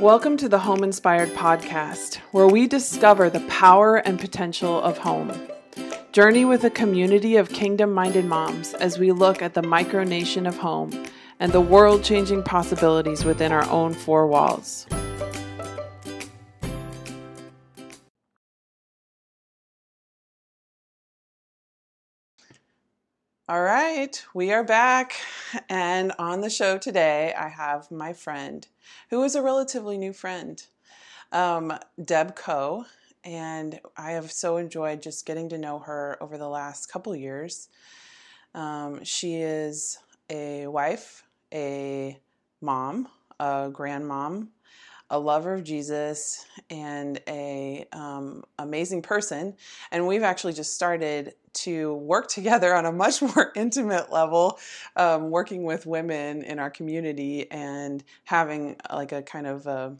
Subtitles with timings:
[0.00, 5.30] Welcome to the Home Inspired Podcast, where we discover the power and potential of home.
[6.12, 10.56] Journey with a community of kingdom minded moms as we look at the micronation of
[10.56, 11.04] home
[11.38, 14.86] and the world changing possibilities within our own four walls.
[23.50, 25.16] All right, we are back.
[25.68, 28.64] And on the show today, I have my friend,
[29.08, 30.62] who is a relatively new friend,
[31.32, 32.84] um, Deb Coe.
[33.24, 37.68] And I have so enjoyed just getting to know her over the last couple years.
[38.54, 39.98] Um, she is
[40.30, 42.20] a wife, a
[42.60, 43.08] mom,
[43.40, 44.46] a grandmom,
[45.10, 49.54] a lover of Jesus, and a um, amazing person.
[49.90, 54.58] And we've actually just started to work together on a much more intimate level,
[54.96, 59.96] um, working with women in our community and having like a kind of a,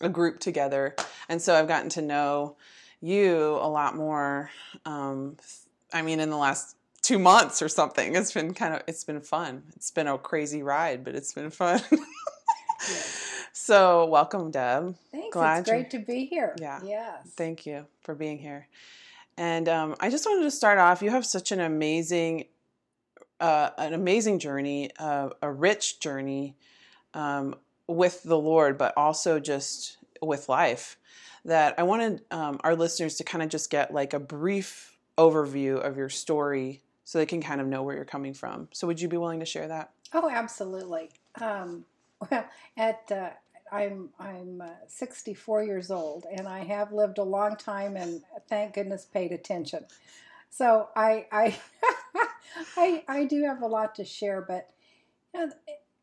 [0.00, 0.94] a, group together.
[1.28, 2.56] And so I've gotten to know
[3.00, 4.50] you a lot more.
[4.86, 5.36] Um,
[5.92, 9.20] I mean, in the last two months or something, it's been kind of it's been
[9.20, 9.64] fun.
[9.74, 11.80] It's been a crazy ride, but it's been fun.
[13.56, 14.96] So welcome, Deb.
[15.12, 15.32] Thanks.
[15.32, 16.56] Glad it's great to be here.
[16.60, 16.80] Yeah.
[16.84, 17.30] Yes.
[17.36, 18.66] Thank you for being here.
[19.36, 21.02] And um, I just wanted to start off.
[21.02, 22.46] You have such an amazing,
[23.38, 26.56] uh, an amazing journey, uh, a rich journey
[27.14, 27.54] um,
[27.86, 30.98] with the Lord, but also just with life.
[31.44, 35.76] That I wanted um, our listeners to kind of just get like a brief overview
[35.76, 38.66] of your story, so they can kind of know where you're coming from.
[38.72, 39.92] So, would you be willing to share that?
[40.12, 41.10] Oh, absolutely.
[41.40, 41.84] Um,
[42.30, 43.30] well, at uh,
[43.74, 48.74] I'm I'm uh, 64 years old, and I have lived a long time, and thank
[48.74, 49.84] goodness paid attention.
[50.50, 51.58] So I I
[52.76, 54.70] I, I do have a lot to share, but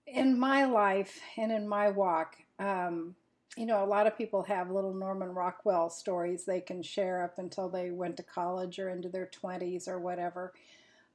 [0.07, 3.15] in my life and in my walk, um,
[3.57, 7.37] you know, a lot of people have little Norman Rockwell stories they can share up
[7.37, 10.53] until they went to college or into their 20s or whatever.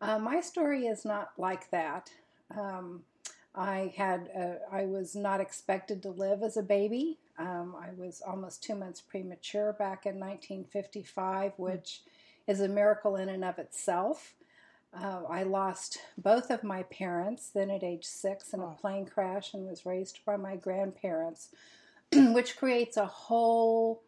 [0.01, 2.11] Uh, my story is not like that.
[2.57, 3.03] Um,
[3.57, 7.19] I had a, I was not expected to live as a baby.
[7.39, 11.63] Um, I was almost two months premature back in 1955, hmm.
[11.63, 12.03] which
[12.47, 14.35] is a miracle in and of itself.
[14.95, 19.53] Uh, I lost both of my parents then at age six in a plane crash
[19.53, 21.49] and was raised by my grandparents,
[22.13, 24.03] which creates a whole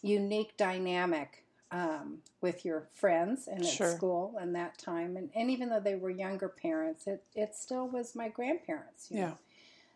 [0.00, 1.41] unique dynamic
[1.72, 3.90] um, with your friends and at sure.
[3.90, 5.16] school and that time.
[5.16, 9.08] And, and even though they were younger parents, it, it still was my grandparents.
[9.10, 9.28] yeah.
[9.28, 9.38] Know?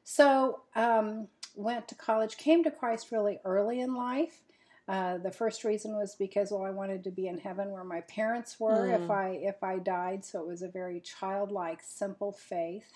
[0.08, 4.42] So um, went to college, came to Christ really early in life.
[4.88, 8.02] Uh, the first reason was because well, I wanted to be in heaven where my
[8.02, 9.02] parents were mm.
[9.02, 10.24] if I if I died.
[10.24, 12.92] So it was a very childlike, simple faith.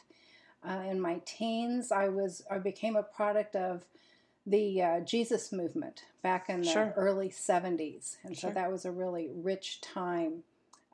[0.65, 3.85] Uh, in my teens, I was I became a product of
[4.47, 6.95] the uh, Jesus movement back in the sure.
[6.97, 8.17] early 70s.
[8.25, 8.51] And sure.
[8.51, 10.43] so that was a really rich time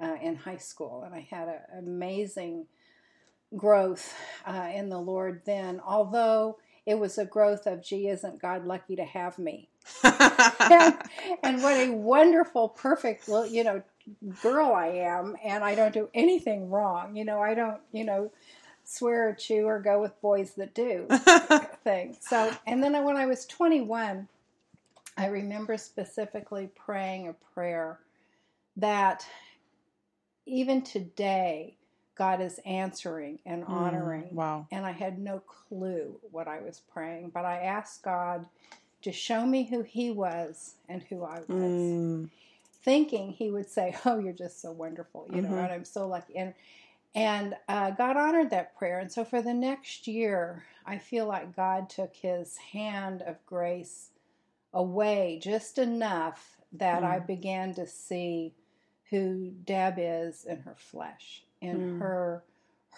[0.01, 1.03] uh, in high school.
[1.05, 2.67] And I had an amazing
[3.57, 4.15] growth
[4.45, 8.97] uh, in the Lord then, although it was a growth of, gee, isn't God lucky
[8.97, 9.69] to have me?
[10.03, 10.95] and,
[11.43, 13.83] and what a wonderful, perfect, you know,
[14.43, 17.17] girl I am, and I don't do anything wrong.
[17.17, 18.31] You know, I don't, you know,
[18.85, 21.09] swear or chew or go with boys that do
[21.87, 22.17] thing.
[22.21, 24.27] So, and then when I was 21,
[25.17, 28.01] I remember specifically praying a prayer
[28.77, 29.25] that
[30.47, 31.77] even today,
[32.17, 34.25] God is answering and mm, honoring.
[34.25, 34.67] Mm, wow.
[34.73, 38.47] And I had no clue what I was praying, but I asked God
[39.03, 41.49] to show me who He was and who I was.
[41.49, 42.31] Mm.
[42.83, 45.55] Thinking He would say, Oh, you're just so wonderful, you mm-hmm.
[45.55, 46.37] know, and I'm so lucky.
[46.37, 46.53] And
[47.15, 48.99] and uh, God honored that prayer.
[48.99, 54.11] And so for the next year, I feel like God took his hand of grace
[54.73, 57.07] away just enough that mm.
[57.07, 58.55] I began to see
[59.11, 61.99] who Deb is in her flesh, in mm.
[62.01, 62.45] her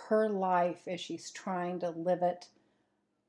[0.08, 2.46] her life as she's trying to live it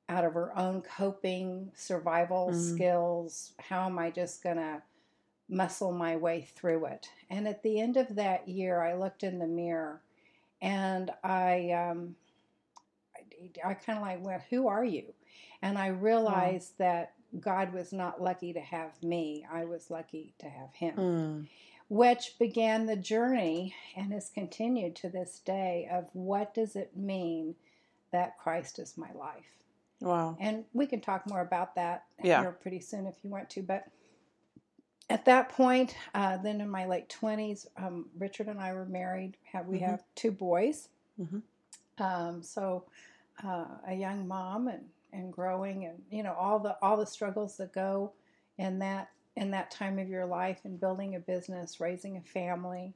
[0.07, 2.75] out of her own coping survival mm.
[2.75, 3.53] skills.
[3.59, 4.81] How am I just going to
[5.49, 7.09] muscle my way through it?
[7.29, 10.01] And at the end of that year, I looked in the mirror
[10.61, 12.15] and I, um,
[13.63, 15.13] I, kind of like went, "Who are you?"
[15.61, 16.85] And I realized wow.
[16.85, 20.95] that God was not lucky to have me; I was lucky to have Him.
[20.95, 21.47] Mm.
[21.89, 27.55] Which began the journey and has continued to this day of what does it mean
[28.11, 29.45] that Christ is my life?
[29.99, 30.37] Wow.
[30.39, 32.41] And we can talk more about that yeah.
[32.41, 33.63] here pretty soon if you want to.
[33.63, 33.85] But
[35.09, 39.35] at that point, uh, then in my late twenties, um, Richard and I were married.
[39.51, 39.89] Have, we mm-hmm.
[39.89, 40.89] have two boys.
[41.19, 41.39] Mm-hmm.
[42.03, 42.85] Um, so
[43.43, 47.57] uh, a young mom and and growing and you know all the all the struggles
[47.57, 48.11] that go
[48.59, 52.93] in that in that time of your life and building a business, raising a family,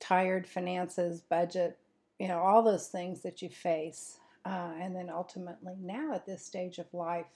[0.00, 1.78] tired finances, budget,
[2.18, 4.18] you know, all those things that you face.
[4.44, 7.26] Uh, and then ultimately, now at this stage of life,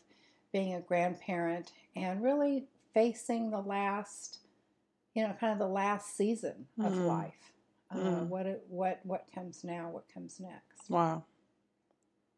[0.53, 2.65] being a grandparent and really
[2.95, 4.39] facing the last,
[5.15, 7.07] you know, kind of the last season of Mm.
[7.07, 7.53] life.
[7.93, 8.27] Uh, Mm.
[8.29, 9.89] What what what comes now?
[9.91, 10.91] What comes next?
[10.91, 11.23] Wow.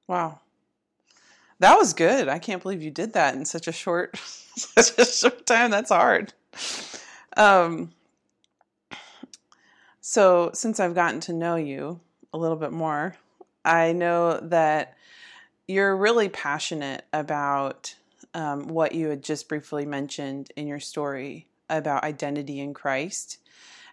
[0.09, 0.41] Wow.
[1.61, 2.29] That was good.
[2.29, 5.71] I can't believe you did that in such a short such a short time.
[5.71, 6.33] That's hard.
[7.37, 7.93] Um
[10.01, 12.01] so since I've gotten to know you
[12.33, 13.17] a little bit more,
[13.65, 14.97] I know that
[15.67, 17.95] you're really passionate about
[18.33, 23.39] um, what you had just briefly mentioned in your story about identity in Christ.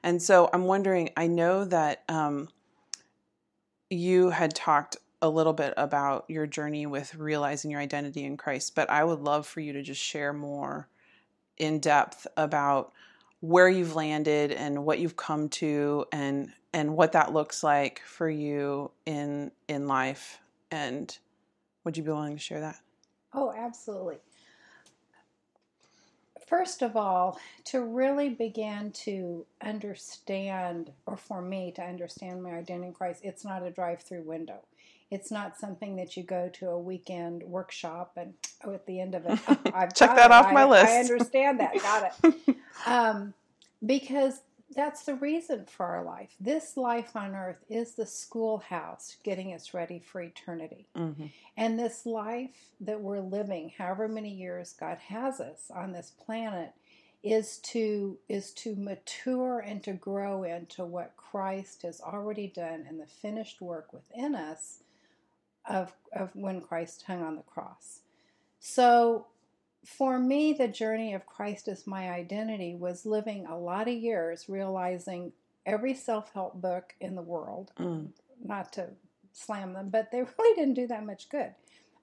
[0.03, 2.47] And so I'm wondering, I know that um,
[3.89, 8.75] you had talked a little bit about your journey with realizing your identity in Christ,
[8.75, 10.87] but I would love for you to just share more
[11.57, 12.93] in depth about
[13.41, 18.29] where you've landed and what you've come to and and what that looks like for
[18.29, 20.39] you in in life
[20.71, 21.17] and
[21.83, 22.77] would you be willing to share that?
[23.33, 24.17] Oh, absolutely.
[26.47, 32.87] First of all, to really begin to understand, or for me to understand my identity
[32.87, 34.59] in Christ, it's not a drive through window.
[35.15, 38.33] It's not something that you go to a weekend workshop and
[38.65, 40.31] oh, at the end of it, oh, I've Check got that it.
[40.31, 40.87] off my list.
[40.91, 41.73] I understand that.
[41.81, 42.57] Got it.
[42.85, 43.33] Um,
[43.83, 44.41] because
[44.75, 46.35] that's the reason for our life.
[46.39, 50.87] This life on earth is the schoolhouse getting us ready for eternity.
[50.95, 56.11] hmm And this life that we're living, however many years God has us on this
[56.25, 56.73] planet,
[57.23, 62.99] is to is to mature and to grow into what Christ has already done and
[62.99, 64.79] the finished work within us
[65.69, 68.01] of of when Christ hung on the cross.
[68.59, 69.27] So
[69.85, 74.49] for me, the journey of Christ as my identity was living a lot of years
[74.49, 75.31] realizing
[75.65, 78.09] every self help book in the world, Mm.
[78.43, 78.89] not to
[79.33, 81.53] slam them, but they really didn't do that much good.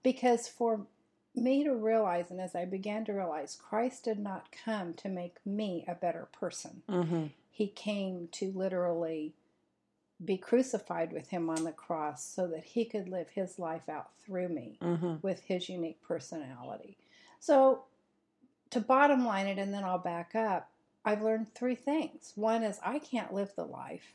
[0.02, 0.86] Because for
[1.34, 5.36] me to realize, and as I began to realize, Christ did not come to make
[5.46, 6.82] me a better person.
[6.88, 9.32] hmm He came to literally
[10.24, 14.10] be crucified with him on the cross so that he could live his life out
[14.24, 16.96] through me hmm with his unique personality.
[17.38, 17.84] So,
[18.70, 20.70] to bottom line it, and then I'll back up,
[21.04, 22.32] I've learned three things.
[22.34, 24.14] One is I can't live the life,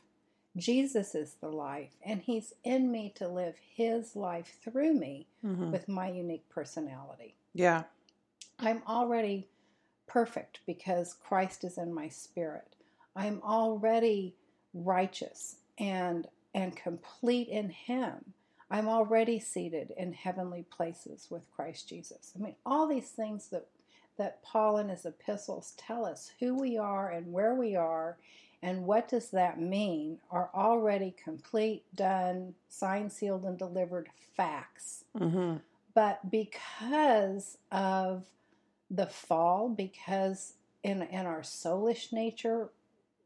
[0.56, 5.70] Jesus is the life, and he's in me to live his life through me hmm
[5.70, 7.34] with my unique personality.
[7.54, 7.84] Yeah.
[8.58, 9.48] I'm already
[10.06, 12.74] perfect because Christ is in my spirit.
[13.14, 14.34] I'm already
[14.74, 18.34] righteous and and complete in him.
[18.70, 22.32] I'm already seated in heavenly places with Christ Jesus.
[22.36, 23.66] I mean, all these things that
[24.18, 28.18] that Paul in his epistles tell us who we are and where we are
[28.62, 35.56] and what does that mean are already complete, done, signed, sealed, and delivered facts hmm
[35.94, 38.24] but because of
[38.90, 42.68] the fall, because in in our soulish nature,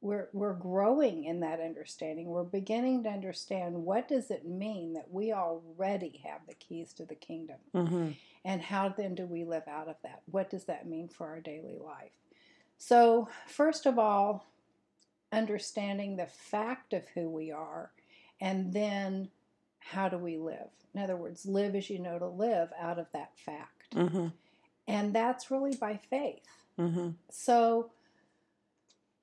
[0.03, 2.27] we're we're growing in that understanding.
[2.27, 7.07] We're beginning to understand what does it mean that we already have the keys to
[7.07, 8.11] the kingdom, hmm
[8.45, 10.23] and how then do we live out of that?
[10.31, 12.11] What does that mean for our daily life?
[12.77, 14.45] So first of all,
[15.31, 17.93] understanding the fact of who we are,
[18.41, 19.29] and then
[19.79, 20.69] how do we live?
[20.95, 23.95] In other words, live as you know to live out of that fact.
[23.95, 24.29] hmm
[24.89, 26.43] And that's really by faith.
[26.77, 27.91] hmm So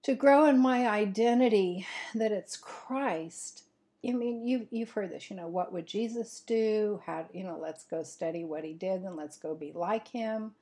[0.04, 3.64] to grow in my identity that it's Christ,
[4.08, 7.02] I mean, you, you've heard this, you know, what would Jesus do?
[7.06, 10.54] How, you know, let's go study what he did and let's go be like him.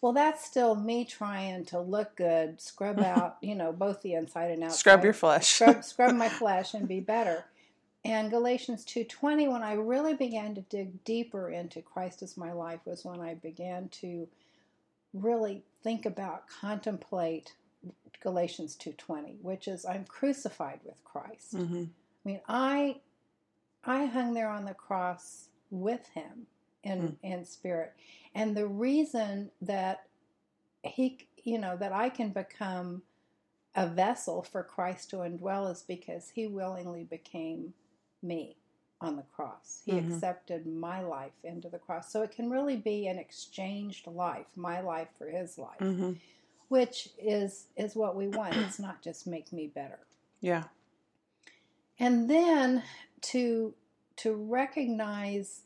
[0.00, 4.52] Well, that's still me trying to look good, scrub out, you know, both the inside
[4.52, 4.78] and outside.
[4.78, 5.46] Scrub your flesh.
[5.46, 7.44] scrub, scrub my flesh and be better.
[8.04, 12.80] And Galatians 2:20 when I really began to dig deeper into Christ as my life
[12.84, 14.28] was when I began to
[15.12, 17.54] really think about contemplate
[18.20, 21.52] Galatians 2:20 which is I'm crucified with Christ.
[21.52, 21.84] hmm
[22.24, 23.00] I mean I
[23.84, 26.46] I hung there on the cross with him
[26.82, 27.92] in in spirit.
[28.34, 30.06] And the reason that
[30.82, 33.02] he you know that I can become
[33.74, 37.74] a vessel for Christ to indwell is because he willingly became
[38.22, 38.56] me
[39.00, 39.82] on the cross.
[39.84, 40.12] He Mhm.
[40.14, 42.10] accepted my life into the cross.
[42.10, 46.14] So it can really be an exchanged life, my life for his life, hmm
[46.68, 48.56] which is is what we want.
[48.56, 49.98] It's not just make me better.
[50.40, 50.64] Yeah.
[51.98, 52.82] And then
[53.22, 53.74] to
[54.16, 55.62] to recognize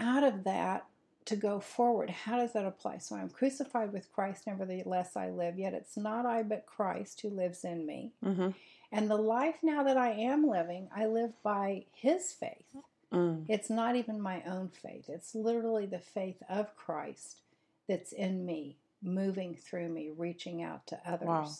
[0.00, 0.86] out of that
[1.28, 2.98] to go forward, how does that apply?
[2.98, 7.28] So I'm crucified with Christ, nevertheless I live, yet it's not I but Christ who
[7.28, 8.12] lives in me.
[8.24, 8.50] Mm-hmm.
[8.90, 12.74] And the life now that I am living, I live by his faith.
[13.12, 13.44] Mm.
[13.46, 17.40] It's not even my own faith, it's literally the faith of Christ
[17.88, 21.28] that's in me, moving through me, reaching out to others.
[21.28, 21.50] Wow.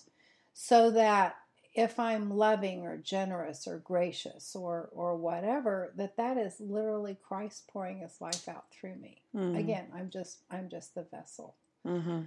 [0.55, 1.37] So that
[1.75, 7.69] if I'm loving or generous or gracious or or whatever, that that is literally Christ
[7.69, 9.23] pouring his life out through me.
[9.35, 9.59] Mm.
[9.59, 11.55] Again, I'm just I'm just the vessel.
[11.87, 12.23] Mm-hmm.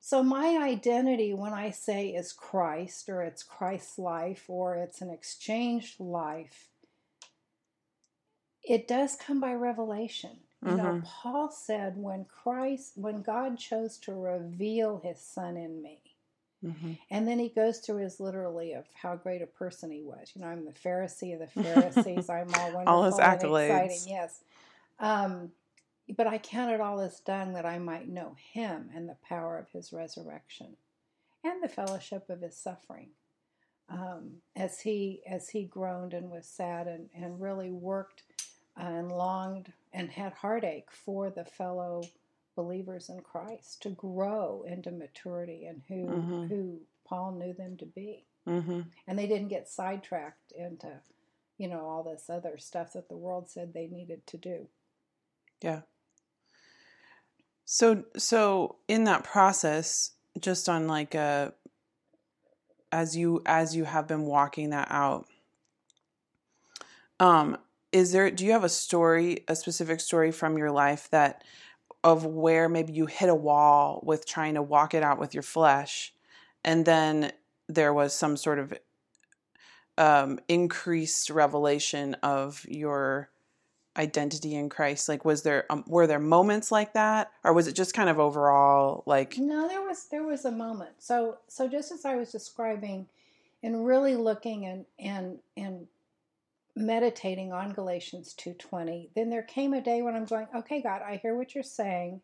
[0.00, 5.10] So my identity when I say is Christ or it's Christ's life or it's an
[5.10, 6.68] exchanged life,
[8.62, 10.38] it does come by revelation.
[10.64, 11.04] You know, Mhm.
[11.04, 16.02] Paul said when Christ when God chose to reveal his son in me.
[16.64, 16.92] Mm-hmm.
[17.10, 20.32] And then he goes through his literally of how great a person he was.
[20.34, 22.28] You know, I'm the Pharisee of the Pharisees.
[22.28, 24.00] I'm all wonderful All his and exciting.
[24.08, 24.40] Yes.
[24.98, 25.52] Um,
[26.16, 29.58] but I count it all as done that I might know him and the power
[29.58, 30.76] of his resurrection
[31.44, 33.10] and the fellowship of his suffering.
[33.88, 38.24] Um, as he as he groaned and was sad and, and really worked
[38.76, 42.02] and longed and had heartache for the fellow
[42.54, 46.48] believers in Christ to grow into maturity and who Mhm.
[46.48, 48.26] who Paul knew them to be.
[48.46, 48.82] Mm-hmm.
[49.06, 51.00] And they didn't get sidetracked into,
[51.58, 54.68] you know, all this other stuff that the world said they needed to do.
[55.60, 55.82] Yeah.
[57.64, 61.54] So so in that process, just on like a
[62.92, 65.26] as you as you have been walking that out,
[67.18, 67.58] um,
[67.96, 71.42] is there do you have a story, a specific story from your life that
[72.04, 75.42] of where maybe you hit a wall with trying to walk it out with your
[75.42, 76.12] flesh,
[76.62, 77.32] and then
[77.68, 78.74] there was some sort of
[79.96, 83.30] um, increased revelation of your
[83.96, 85.08] identity in Christ?
[85.08, 88.20] Like, was there um, were there moments like that, or was it just kind of
[88.20, 89.38] overall like?
[89.38, 90.90] No, there was there was a moment.
[90.98, 93.06] So so just as I was describing
[93.62, 95.86] and really looking and and and
[96.76, 101.16] meditating on Galatians 2:20, then there came a day when I'm going, "Okay, God, I
[101.16, 102.20] hear what you're saying,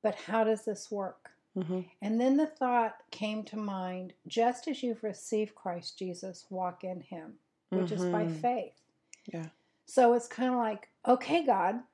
[0.00, 1.90] but how does this work?" Mhm.
[2.00, 7.02] And then the thought came to mind, just as you've received Christ Jesus, walk in
[7.02, 8.40] him, which is by Mhm.
[8.40, 8.80] faith.
[9.26, 9.50] Yeah.
[9.84, 11.84] So it's kind of like, okay, God,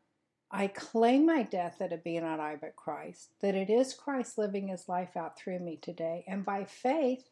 [0.50, 4.38] I claim my death that it be not I but Christ, that it is Christ
[4.38, 6.24] living his life out through me today.
[6.26, 7.28] And by faith,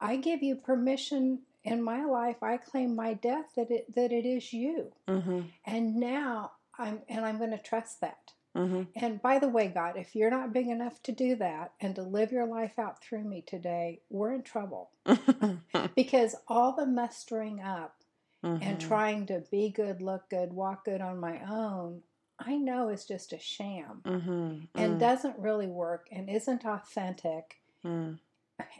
[0.00, 2.42] I give you permission in my life.
[2.42, 4.92] I claim my death that it that it is you.
[5.08, 5.50] Mhm.
[5.64, 8.32] And now I'm and I'm going to trust that.
[8.54, 8.86] Mhm.
[8.94, 12.02] And by the way, God, if you're not big enough to do that and to
[12.02, 14.90] live your life out through me today, we're in trouble.
[15.96, 17.96] Because all the mustering up
[18.42, 18.80] and Mhm.
[18.80, 22.02] trying to be good, look good, walk good on my own,
[22.38, 24.68] I know is just a sham Mhm.
[24.74, 24.98] and Mm.
[25.00, 27.60] doesn't really work and isn't authentic.
[27.84, 28.18] Mm.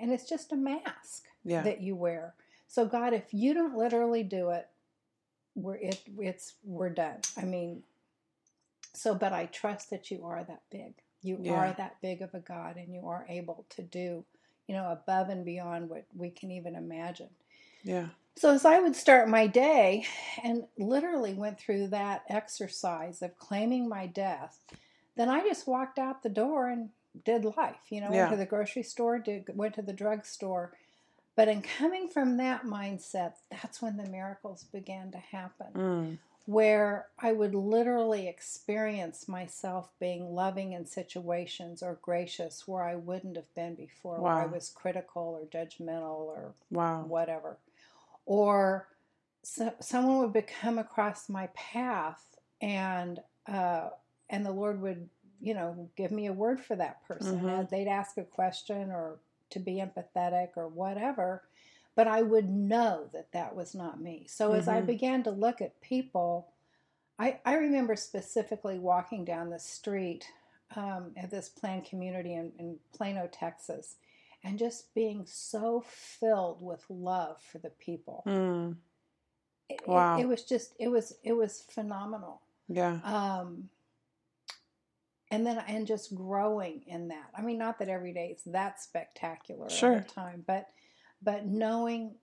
[0.01, 1.63] And it's just a mask Yeah.
[1.63, 2.35] that you wear.
[2.75, 4.69] So God, if you don't literally do it,
[5.55, 7.19] we're it it's we're done.
[7.37, 7.85] I mean,
[8.95, 10.95] so but I trust that you are that big.
[11.23, 11.53] You Yeah.
[11.53, 14.25] are that big of a God and you are able to do,
[14.67, 17.31] you know, above and beyond what we can even imagine.
[17.85, 18.09] Yeah.
[18.35, 20.07] So as I would start my day
[20.43, 24.59] and literally went through that exercise of claiming my death,
[25.17, 26.91] then I just walked out the door and
[27.25, 27.77] did life.
[27.91, 28.17] You know, Yeah.
[28.17, 30.73] went to the grocery store, did went to the drugstore.
[31.37, 35.67] But in coming from that mindset, that's when the miracles began to happen.
[35.75, 36.19] Mm.
[36.47, 43.37] Where I would literally experience myself being loving in situations or gracious where I wouldn't
[43.37, 47.05] have been before, where I was critical or judgmental or Wow.
[47.05, 47.57] whatever.
[48.27, 48.89] Or
[49.43, 53.91] so, someone would be- come across my path and uh,
[54.31, 55.09] and the Lord would,
[55.41, 57.41] you know, give me a word for that person.
[57.41, 57.59] Mhm.
[57.59, 59.19] Uh, They'd ask a question or
[59.55, 61.43] to be empathetic or whatever,
[61.97, 64.27] but I would know that that was not me.
[64.29, 64.87] So as I Mhm.
[64.87, 66.49] began to look at people,
[67.19, 70.27] I, I remember specifically walking down the street
[70.77, 73.97] um, at this planned community in, in Plano, Texas,
[74.43, 78.23] and just being so filled with love for the people.
[78.27, 78.77] Mm.
[79.69, 80.19] It- it- Wow.
[80.19, 82.43] It, was just it was it was phenomenal.
[82.69, 82.99] Yeah.
[83.05, 83.71] Um,
[85.35, 87.31] and then and just growing in that.
[87.37, 89.97] I mean, not that every day is that spectacular Sure.
[89.97, 90.69] all the time, but
[91.23, 92.15] but knowing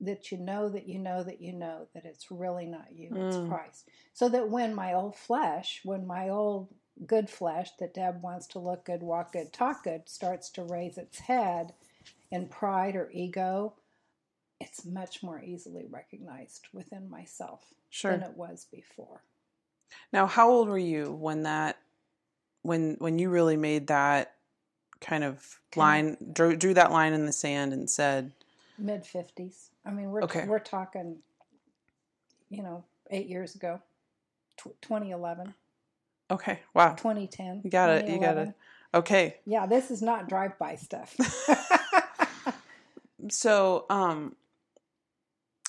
[0.00, 3.36] that you know that you know that you know that it's really not you, it's
[3.36, 3.48] Mm.
[3.48, 3.88] Christ.
[4.14, 6.68] So that when my old flesh, when my old
[7.06, 10.98] good flesh that Deb wants to look good, walk good, talk good, starts to raise
[10.98, 11.72] its head
[12.30, 13.74] in pride or ego,
[14.60, 18.12] it's much more easily recognized within myself Sure.
[18.12, 19.22] than it was before.
[20.12, 21.78] Now, how old were you when that
[22.62, 24.34] when when you really made that
[25.00, 28.32] kind of line drew, drew that line in the sand and said
[28.78, 29.70] Mid fifties.
[29.84, 30.46] I mean, we're Okay.
[30.46, 31.18] we're talking,
[32.48, 33.80] you know, eight years ago,
[34.56, 35.54] tw- 2011,
[36.30, 37.60] okay wow 2010.
[37.64, 38.54] You got it, you got it.
[38.94, 41.16] okay Yeah, this is not drive-by stuff.
[43.28, 44.34] so um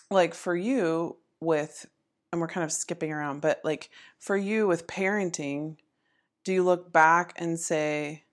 [0.10, 1.86] like for you with
[2.32, 5.78] and we're kind of skipping around but like for you with parenting
[6.44, 8.24] do you look back and say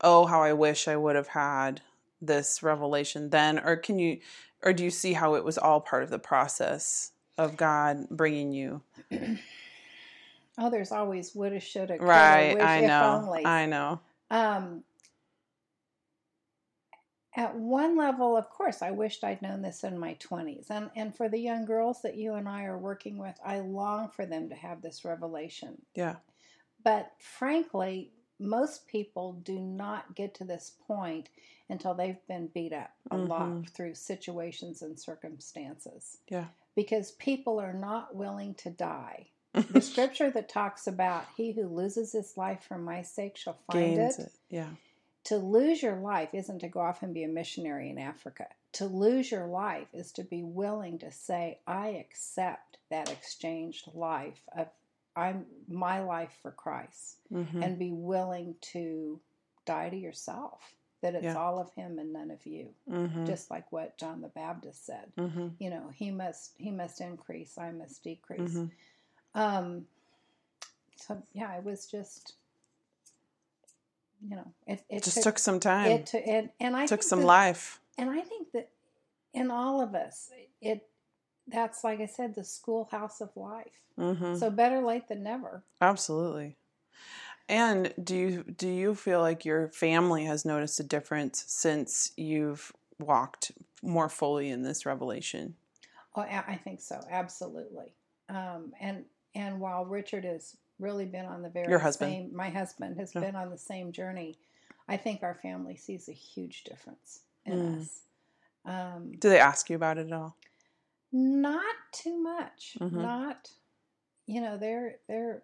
[0.00, 1.80] oh how i wish i would have had
[2.20, 4.18] this revelation then or can you
[4.62, 8.52] or do you see how it was all part of the process of god bringing
[8.52, 8.82] you
[10.58, 13.46] oh, there's always woulda, shoulda, coulda, right wish, i know only.
[13.46, 14.84] i know Um,
[17.36, 20.68] at one level, of course, I wished I'd known this in my 20s.
[20.68, 24.08] And, and for the young girls that you and I are working with, I long
[24.08, 25.80] for them to have this revelation.
[25.94, 26.16] yeah
[26.82, 31.28] But frankly, most people do not get to this point
[31.68, 33.70] until they've been beat up a lot Mhm.
[33.70, 36.18] through situations and circumstances.
[36.28, 36.48] Yeah.
[36.74, 39.28] Because people are not willing to die.
[39.72, 43.98] The scripture that talks about he who loses his life for my sake shall find
[43.98, 44.70] it it yeah
[45.24, 48.46] to lose your life isn't to go off and be a missionary in Africa.
[48.72, 54.42] To lose your life is to be willing to say, I accept that exchanged life
[54.56, 54.68] of
[55.16, 57.64] I'm my life for Christ Mhm.
[57.64, 59.20] and be willing to
[59.64, 60.74] die to yourself.
[61.02, 61.36] That it's Yeah.
[61.36, 62.74] all of him and none of you.
[62.88, 63.26] Mhm.
[63.26, 65.12] Just like what John the Baptist said.
[65.16, 65.54] Mhm.
[65.58, 68.52] You know, he must he must increase, I must decrease.
[68.54, 68.70] Mhm.
[69.34, 69.88] Um
[70.96, 72.34] so yeah, it was just
[74.22, 77.20] you know, it, it just took some time it to, and, and I took some
[77.20, 78.68] that- life and I think that
[79.32, 80.86] in all of us, it
[81.50, 83.80] that's like I said, the schoolhouse of life.
[83.96, 85.62] hmm So better late than never.
[85.80, 86.56] Absolutely.
[87.48, 92.72] And do you do you feel like your family has noticed a difference since you've
[92.98, 95.54] walked more fully in this revelation?
[96.14, 97.92] Oh, I I think so, absolutely.
[98.28, 102.12] Um, and and while Richard has really been on the very Your husband.
[102.12, 103.22] same, my husband has Yeah.
[103.22, 104.38] been on the same journey.
[104.88, 107.80] I think our family sees a huge difference in Mm.
[107.80, 108.02] us.
[108.64, 110.36] Um, Do they ask you about it at all?
[111.12, 112.76] Not too much.
[112.80, 112.92] Mhm.
[112.92, 113.50] Not,
[114.26, 115.42] you know, they're they're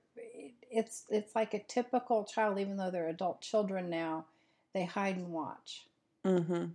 [0.70, 2.58] it's it's like a typical child.
[2.58, 4.26] Even though they're adult children now,
[4.72, 5.86] they hide and watch.
[6.24, 6.66] Mm-hmm.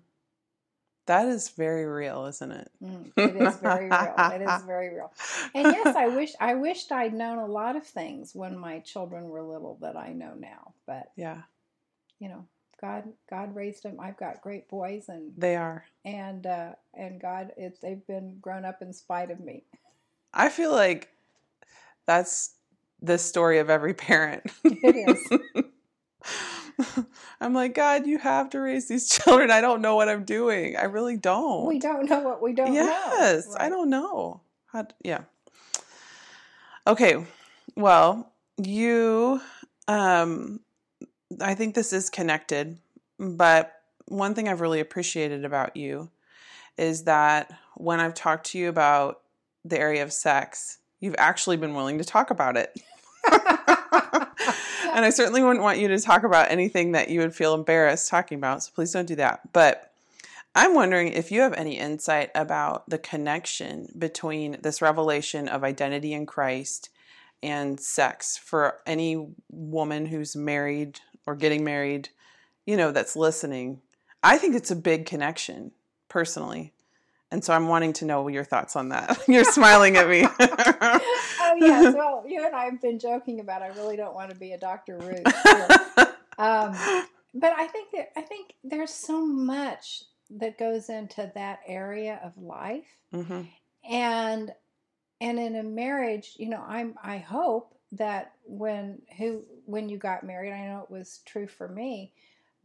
[1.08, 2.72] That is very real, isn't it?
[2.82, 4.16] Mm, it is very real.
[4.18, 5.12] It is very real.
[5.56, 9.30] And yes, I wish I wished I'd known a lot of things when my children
[9.30, 10.74] were little that I know now.
[10.86, 11.42] But Yeah,
[12.20, 12.46] you know,
[12.82, 14.00] God God raised them.
[14.00, 15.86] I've got great boys, and they are.
[16.04, 19.64] and uh, and God, it's they've been grown up in spite of me.
[20.34, 21.10] I feel like
[22.06, 22.56] that's
[23.02, 24.44] the story of every parent.
[24.64, 25.30] It is.
[27.42, 29.52] I'm like, God, you have to raise these children.
[29.52, 30.76] I don't know what I'm doing.
[30.76, 31.66] I really don't.
[31.66, 32.74] We don't know what we don't know.
[32.74, 34.42] yes, I don't know.
[34.68, 35.22] How, yeah.
[36.88, 37.26] Okay.
[37.76, 39.42] Well, you,
[39.88, 40.60] um,
[41.40, 42.78] I think this is connected,
[43.20, 43.74] but
[44.06, 46.10] one thing I've really appreciated about you
[46.78, 49.22] is that when I've talked to you about
[49.64, 52.76] the area of sex, you've actually been willing to talk about it.
[53.32, 58.10] and I certainly wouldn't want you to talk about anything that you would feel embarrassed
[58.10, 59.54] talking about, so please don't do that.
[59.54, 59.92] But
[60.54, 66.14] I'm wondering if you have any insight about the connection between this revelation of identity
[66.14, 66.90] in Christ
[67.42, 72.10] and sex for any woman who's married or getting married,
[72.66, 73.82] you know, that's listening.
[74.24, 75.72] I think it's a big connection,
[76.10, 76.74] personally.
[77.32, 79.18] And so I'm wanting to know your thoughts on that.
[79.28, 80.26] You're smiling at me.
[80.40, 81.96] oh yes.
[81.96, 83.62] Well, you and I have been joking about.
[83.62, 84.98] I really don't want to be a Dr.
[84.98, 85.26] Ruth.
[86.38, 86.76] Um,
[87.34, 92.38] but I think that I think there's so much that goes into that area of
[92.42, 93.42] life, hmm
[93.90, 94.52] and
[95.20, 100.24] and in a marriage, you know, I'm I hope that when who when you got
[100.24, 102.14] married, I know it was true for me,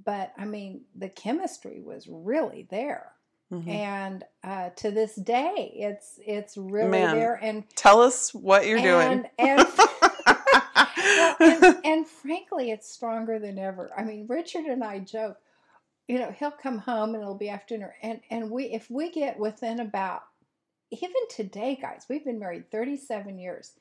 [0.04, 3.12] but I mean the chemistry was really there.
[3.50, 7.16] hmm And uh, to this day, it's it's really Man.
[7.16, 9.12] there, and Tell us what you're doing.
[9.12, 9.68] and, and
[10.26, 13.90] well, and, and frankly, it's stronger than ever.
[13.96, 15.36] I mean, Richard and I joke.
[16.08, 19.10] You know, he'll come home and it'll be after dinner, and and we if we
[19.10, 20.22] get within about
[20.92, 23.72] even today, guys, we've been married thirty seven years.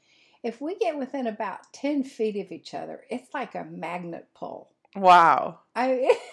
[0.43, 4.69] If we get within about ten feet of each other, it's like a magnet pull.
[4.95, 5.59] wow.
[5.75, 6.17] I.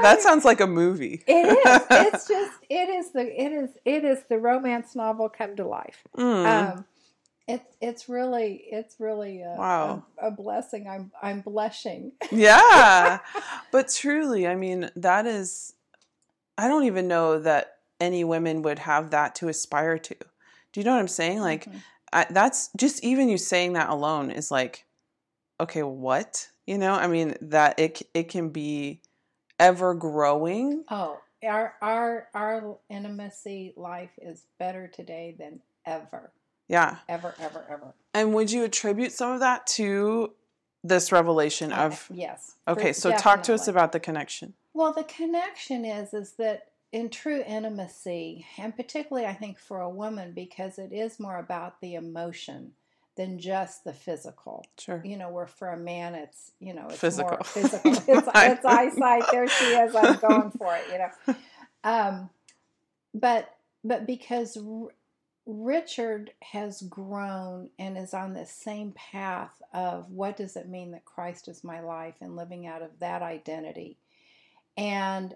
[0.00, 1.24] That sounds like a movie.
[1.26, 1.86] it is.
[1.90, 2.52] It's just.
[2.70, 3.22] It is the.
[3.22, 3.70] It is.
[3.84, 6.04] It is the romance novel come to life.
[6.16, 6.46] Mm.
[6.76, 6.84] Um,
[7.48, 10.04] It's it's really it's really a, Wow.
[10.22, 10.86] a, a blessing.
[10.88, 12.12] I'm I'm blushing.
[12.30, 13.18] Yeah.
[13.72, 15.72] but truly, I mean, that is,
[16.56, 20.14] I don't even know that any women would have that to aspire to.
[20.72, 21.40] Do you know what I'm saying?
[21.40, 21.80] Like, Mhm.
[22.12, 24.84] I, that's just even you saying that alone is like,
[25.60, 26.48] okay, what?
[26.66, 29.00] You know, I mean, that it, it can be
[29.58, 30.84] ever growing.
[30.90, 36.32] oh, our our our intimacy life is better today than ever,
[36.68, 36.96] Yeah.
[37.08, 37.94] ever, ever, ever.
[38.14, 40.34] And would you attribute some of that to
[40.84, 42.54] this revelation of, yes.
[42.66, 44.54] okay, so talk to us about the connection.
[44.74, 49.90] Well, the connection is is that in true intimacy, and particularly I think for a
[49.90, 52.72] woman, because it is more about the emotion
[53.16, 54.64] than just the physical.
[54.78, 55.02] Sure.
[55.04, 57.32] You know, where for a man it's you know it's Physical.
[57.32, 57.90] more physical.
[58.08, 59.24] It's, I it's eyesight.
[59.32, 59.94] There she is.
[59.94, 60.84] I'm going for it.
[60.92, 61.36] You know,
[61.84, 62.30] um,
[63.14, 64.88] but but because R-
[65.46, 71.04] Richard has grown and is on this same path of what does it mean that
[71.04, 73.96] Christ is my life and living out of that identity.
[74.76, 75.34] And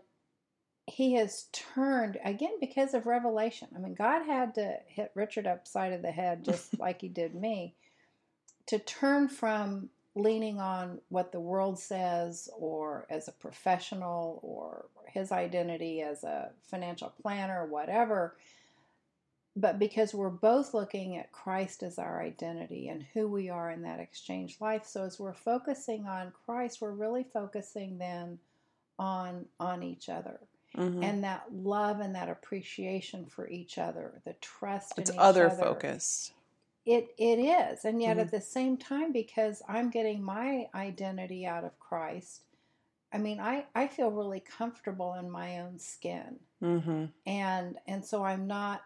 [0.87, 3.69] he has turned again because of revelation.
[3.75, 7.35] I mean, God had to hit Richard upside of the head just like he did
[7.35, 7.75] me
[8.67, 15.33] to turn from leaning on what the world says or as a professional or his
[15.33, 18.37] identity as a financial planner, whatever.
[19.57, 23.83] But because we're both looking at Christ as our identity and who we are in
[23.83, 24.87] that exchange life.
[24.87, 28.39] So as we're focusing on Christ, we're really focusing then
[28.99, 30.39] on on each other
[30.77, 31.03] Mhm.
[31.03, 35.51] and that love and that appreciation for each other, the trust It's in each other
[35.51, 35.61] other.
[35.61, 36.33] focused.
[36.85, 38.21] It it is, and yet Mhm.
[38.21, 42.45] at the same time, because I'm getting my identity out of Christ,
[43.13, 48.25] I mean, I I feel really comfortable in my own skin, hmm and and so
[48.25, 48.83] I'm not,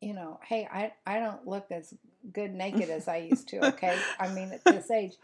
[0.00, 1.94] you know, hey, I I don't look as
[2.32, 3.58] good naked as I used to.
[3.68, 5.14] Okay, I mean at this age,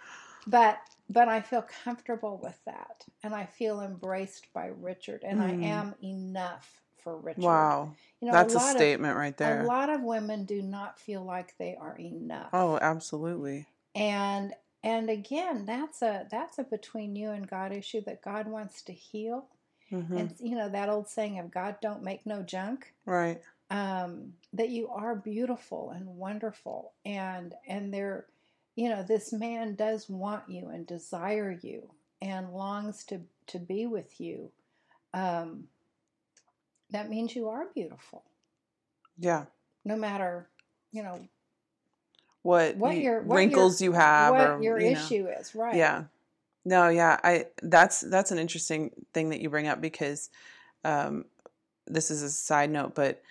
[0.49, 0.79] but
[1.11, 5.45] but I feel comfortable with that, and I feel embraced by Richard, and Mm.
[5.65, 7.43] I am enough for Richard.
[7.45, 7.95] Wow.
[8.21, 9.63] you know, That's a, of- statement right there.
[9.63, 12.51] a lot of women do not feel like they are enough.
[12.53, 13.67] Oh, absolutely.
[13.95, 18.83] And and again, that's a that's a between you and God issue that God wants
[18.83, 19.47] to heal.
[19.91, 22.93] hmm And you know that old saying of God don't make no junk.
[23.07, 23.41] Right.
[23.71, 28.27] Um, that you are beautiful and wonderful, and and there,
[28.79, 31.91] you know, this man does want you and desire you
[32.23, 34.53] and longs to to be with you.
[35.13, 35.65] Um,
[36.91, 38.23] that means you are beautiful,
[39.19, 39.47] Yeah.
[39.85, 40.49] no matter
[40.93, 41.19] you know
[42.43, 44.93] What, what you- your what wrinkles your, you have what or your you know.
[44.93, 45.77] issue is, right?
[45.77, 46.05] Yeah.
[46.65, 47.19] No, yeah.
[47.25, 50.31] I that's that's an interesting thing that you bring up because
[50.85, 51.25] um
[51.89, 53.23] this is a side note, but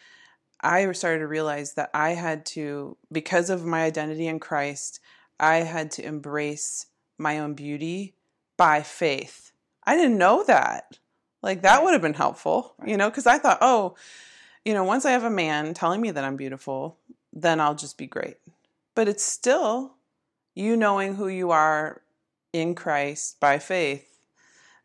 [0.60, 5.00] I started to realize that I had to because of my identity in Christ,
[5.40, 8.16] I had to embrace my own beauty
[8.58, 9.52] by faith.
[9.86, 11.00] I didn't know that.
[11.42, 13.96] Like that would have been helpful, you know, cuz I thought, "Oh,
[14.66, 16.98] you know, once I have a man telling me that I'm beautiful,
[17.32, 18.38] then I'll just be great."
[18.96, 19.96] But it's still
[20.56, 22.02] you knowing who you are
[22.52, 24.20] in Christ by faith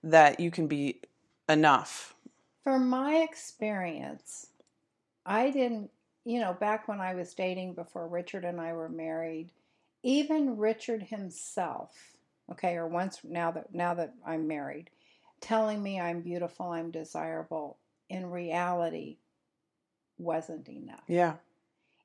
[0.03, 1.01] that you can be
[1.49, 2.15] enough.
[2.63, 4.49] From my experience,
[5.25, 5.91] I didn't,
[6.25, 9.51] you know, back when I was dating before Richard and I were married,
[10.03, 11.91] even Richard himself,
[12.51, 14.91] okay, or once now that now that I'm married,
[15.41, 19.19] telling me I'm beautiful, I'm desirable, in reality
[20.19, 21.05] wasn't enough.
[21.09, 21.35] Yeah.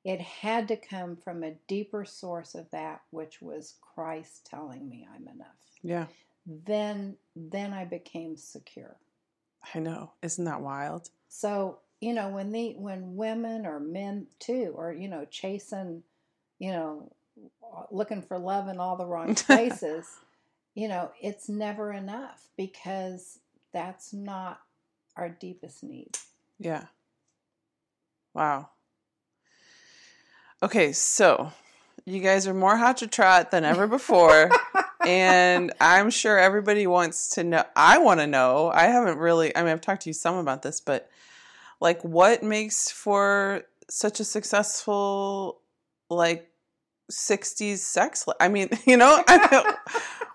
[0.04, 5.08] It had to come from a deeper source of that which was Christ telling me
[5.14, 5.48] I'm enough.
[5.82, 6.06] Yeah.
[6.46, 8.96] Then then I became secure.
[9.74, 10.12] I know.
[10.22, 11.10] Isn't that wild?
[11.28, 16.04] So, you know, when the when women or men too are, you know, chasing,
[16.60, 17.12] you know,
[17.92, 20.18] looking for love in all the wrong places,
[20.76, 23.40] you know, it's never enough because
[23.74, 24.60] that's not
[25.16, 26.18] our deepest need.
[26.60, 26.86] Yeah.
[28.34, 28.70] Wow.
[30.62, 31.52] Okay, so
[32.06, 34.50] you guys are more hot to trot than ever before.
[35.06, 37.64] and I'm sure everybody wants to know.
[37.76, 38.72] I want to know.
[38.74, 41.10] I haven't really, I mean, I've talked to you some about this, but
[41.80, 45.62] like what makes for such a successful,
[46.10, 46.50] like,
[47.10, 48.38] 60s sex life?
[48.40, 49.76] I mean, you know, I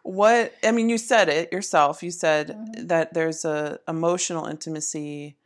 [0.03, 2.03] what, I mean, you said it yourself.
[2.03, 2.89] You said Mhm.
[2.89, 5.37] that there's a emotional intimacy,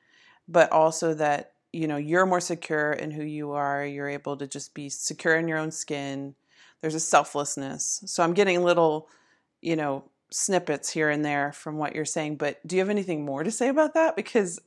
[0.49, 3.85] but also that, you know, you're more secure in who you are.
[3.85, 6.35] You're able to just be secure in your own skin
[6.81, 8.03] there's a selflessness.
[8.07, 9.09] So I'm getting little,
[9.61, 12.37] you know, snippets here and there from what you're saying.
[12.37, 14.15] But do you have anything more to say about that?
[14.15, 14.61] Because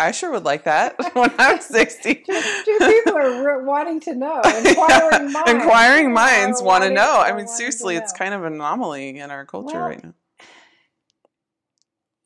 [0.00, 2.14] I sure would like that when I'm 60.
[2.14, 2.22] two,
[2.64, 4.40] two people are re- wanting to know.
[4.42, 5.50] Inquiring minds.
[5.50, 7.16] Inquiring minds want to know.
[7.20, 10.14] I mean, seriously, it's kind of an anomaly in our culture Well, right now.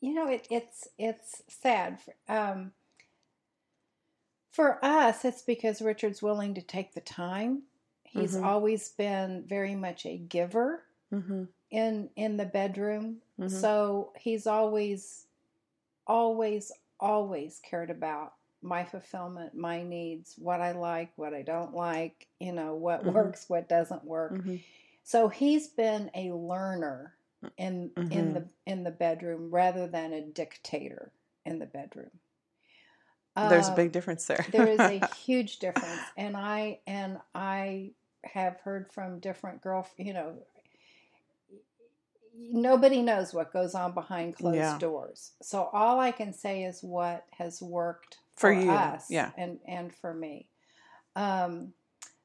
[0.01, 1.97] you know it, it's it's sad
[2.29, 2.71] um,
[4.51, 7.63] for us it's because richard's willing to take the time
[8.03, 8.45] he's Mhm.
[8.45, 10.83] always been very much a giver
[11.13, 11.43] Mm-hmm.
[11.71, 13.49] in in the bedroom Mhm.
[13.49, 15.25] so he's always
[16.05, 22.27] always always cared about my fulfillment my needs what i like what i don't like
[22.39, 23.13] you know what Mhm.
[23.13, 24.55] works what doesn't work Mm-hmm.
[25.03, 27.15] so he's been a learner
[27.57, 28.33] in in Mhm.
[28.33, 31.11] the in the bedroom rather than a dictator
[31.45, 32.11] in the bedroom.
[33.41, 34.45] There's a Um, big difference there.
[34.47, 40.13] there is a huge difference, and I and I have heard from different girl, you
[40.13, 40.45] know.
[42.37, 44.77] Nobody knows what goes on behind closed Yeah.
[44.77, 45.31] doors.
[45.41, 49.31] So all I can say is what has worked For for, you, us, yeah.
[49.37, 50.49] and and for me.
[51.15, 51.73] Um,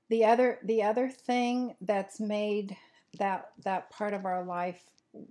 [0.08, 2.76] the other the other thing that's made
[3.18, 4.82] that that part of our life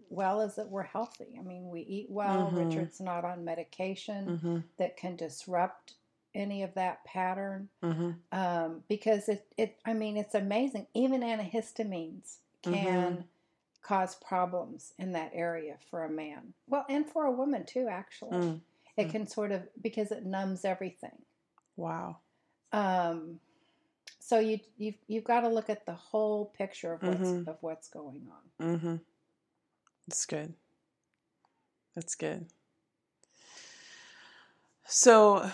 [0.09, 1.37] well is that we're healthy.
[1.37, 2.51] I mean, we eat well.
[2.51, 2.65] Mhm.
[2.69, 4.57] Richard's not on medication mm-hmm.
[4.77, 5.95] that can disrupt
[6.35, 8.11] any of that pattern Mm-hmm.
[8.37, 13.23] um, because it, it I mean it's amazing even antihistamines can Mhm.
[13.81, 18.37] Cause problems in that area for a man well and for a woman too actually
[18.37, 18.61] Mm.
[18.97, 19.11] it Mm.
[19.11, 21.17] can sort of because it numbs everything
[21.77, 22.17] Wow.
[22.73, 23.39] um,
[24.19, 27.47] so you you've, you've got to look at the whole picture of what's Mhm.
[27.47, 28.27] of what's going
[28.59, 28.95] on Mm-hmm.
[30.07, 30.53] That's good.
[31.95, 32.47] That's good.
[34.85, 35.49] So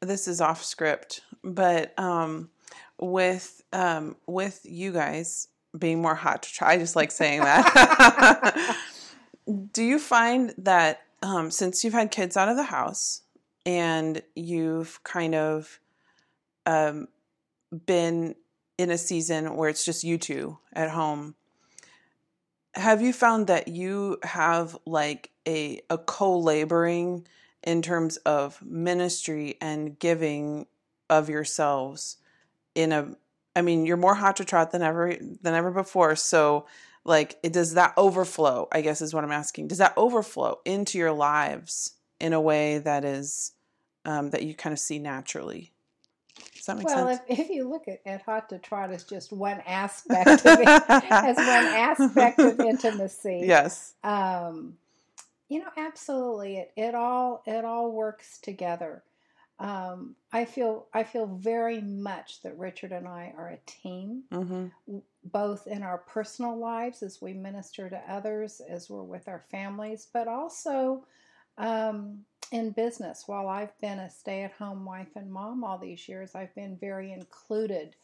[0.00, 2.50] this is off script, but um,
[2.98, 8.76] with um, with you guys being more hot to try, I just like saying that.
[9.72, 13.22] Do you find that um, since you've had kids out of the house
[13.66, 15.80] and you've kind of
[16.66, 17.08] um,
[17.86, 18.34] been
[18.78, 21.34] in a season where it's just you two at home,
[22.74, 27.26] have you found that you have like a a co-laboring
[27.62, 30.66] in terms of ministry and giving
[31.08, 32.16] of yourselves
[32.74, 33.16] in a
[33.56, 36.16] I mean, you're more hot to trot than ever than ever before.
[36.16, 36.66] So
[37.04, 39.68] like it does that overflow, I guess is what I'm asking.
[39.68, 43.52] Does that overflow into your lives in a way that is
[44.04, 45.72] um, that you kind of see naturally?
[46.54, 47.20] Does that make well sense?
[47.28, 50.68] if, if you look at, at hot to trot as just one aspect of it
[50.88, 53.94] as one aspect of intimacy yes.
[54.04, 54.76] um,
[55.48, 59.02] you know absolutely it, it all it all works together
[59.60, 64.66] um, i feel i feel very much that richard and i are a team hmm
[65.32, 70.08] both in our personal lives as we minister to others as we're with our families
[70.12, 71.04] but also
[71.58, 72.18] um,
[72.52, 76.76] in business while i've been a stay-at-home wife and mom all these years i've been
[76.80, 77.94] very included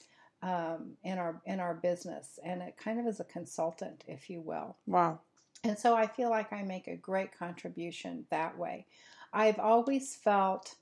[0.43, 4.41] um, in our in our business and it kind of as a consultant if you
[4.43, 5.19] will Wow.
[5.65, 8.87] and so I feel like I make a great contribution that way.
[9.33, 10.77] I've always felt,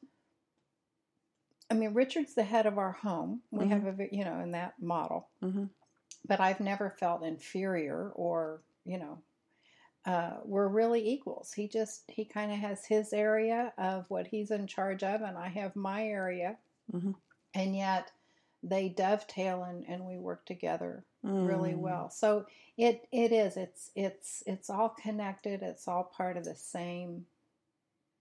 [1.71, 3.43] I mean, Richard's the head of our home.
[3.51, 3.69] We Mhm.
[3.69, 5.67] have a, you know, in that model, hmm
[6.27, 9.23] but I've never felt inferior or, you know,
[10.07, 11.53] uh, we're really equals.
[11.55, 15.39] He just, he kind of has his area of what he's in charge of, and
[15.39, 16.59] I have my area.
[16.93, 17.15] Mhm.
[17.55, 18.13] And yet
[18.63, 21.47] they dovetail and, and we work together Mm.
[21.47, 22.11] really well.
[22.11, 22.47] So
[22.77, 23.57] it it is.
[23.57, 25.63] It's it's it's all connected.
[25.63, 27.27] It's all part of the same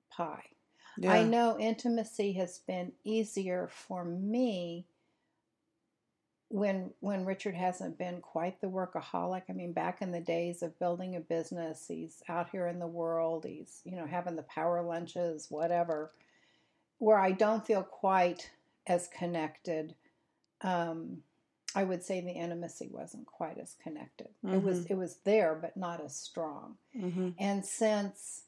[0.09, 0.52] pie.
[0.97, 1.11] Yeah.
[1.11, 4.85] I know intimacy has been easier for me
[6.49, 9.43] when when Richard hasn't been quite the workaholic.
[9.49, 12.87] I mean, back in the days of building a business, he's out here in the
[12.87, 13.43] world.
[13.45, 16.11] He's you know having the power lunches, whatever.
[16.99, 18.51] Where I don't feel quite
[18.85, 19.95] as connected.
[20.61, 21.23] Um,
[21.75, 24.27] I would say the intimacy wasn't quite as connected.
[24.45, 26.75] It was it was there, but not as strong.
[26.95, 28.43] hmm And since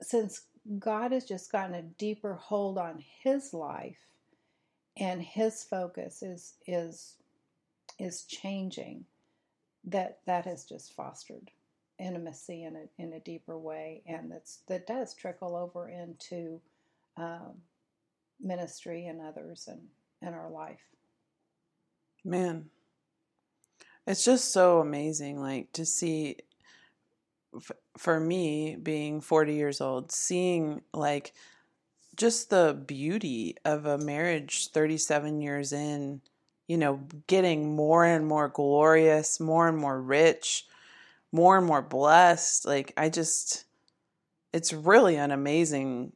[0.00, 0.42] since
[0.78, 3.98] God has just gotten a deeper hold on his life
[4.96, 7.16] and his focus is is
[7.98, 9.04] is changing,
[9.84, 11.50] that that has just fostered
[11.98, 16.60] intimacy in a in a deeper way, and that's that does trickle over into
[17.16, 17.54] um,
[18.40, 19.80] ministry and others and
[20.20, 20.80] in our life.
[22.24, 22.66] Man,
[24.06, 26.36] it's just so amazing, like to see.
[27.56, 31.32] F- For me, being 40 years old, seeing like
[32.16, 36.20] just the beauty of a marriage 37 years in,
[36.68, 40.66] you know, getting more and more glorious, more and more rich,
[41.32, 42.66] more and more blessed.
[42.66, 43.64] Like, I just,
[44.52, 46.12] it's really an amazing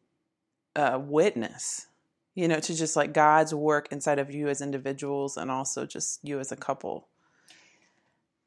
[0.76, 1.86] uh, witness,
[2.34, 6.20] you know, to just like God's work inside of you as individuals and also just
[6.22, 7.08] you as a couple.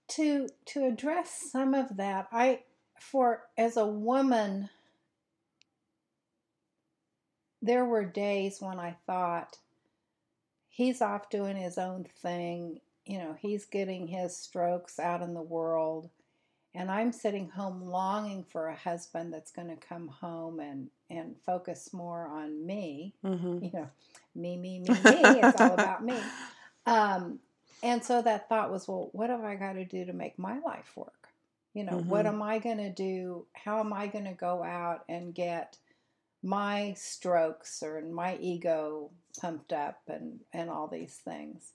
[0.10, 2.62] To to address some of that, I
[3.00, 4.70] for as a woman,
[7.62, 9.58] there were days when I thought
[10.70, 12.80] he's off doing his own thing.
[13.06, 16.10] You know, he's getting his strokes out in the world.
[16.76, 21.36] And I'm sitting home longing for a husband that's going to come home and, and
[21.44, 23.16] focus more on me.
[23.26, 23.64] Mm-hmm.
[23.64, 23.90] You know,
[24.36, 25.00] me, me, me, me.
[25.04, 26.18] it's all about me.
[26.86, 27.40] Um,
[27.84, 30.60] and so that thought was, well, what have I got to do to make my
[30.60, 31.19] life work?
[31.80, 32.30] You know, what Mhm.
[32.34, 33.48] am I going to do?
[33.54, 35.78] How am I going to go out and get
[36.44, 41.72] my strokes or my ego pumped up and, and all these things?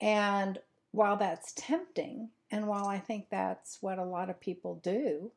[0.00, 5.32] And while that's tempting, and while I think that's what a lot of people do,